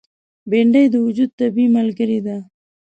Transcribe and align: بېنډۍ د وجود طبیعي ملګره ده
بېنډۍ 0.49 0.85
د 0.91 0.95
وجود 1.05 1.29
طبیعي 1.39 1.67
ملګره 1.77 2.19
ده 2.25 2.37